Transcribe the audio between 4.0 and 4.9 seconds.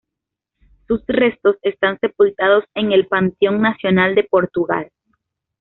de Portugal.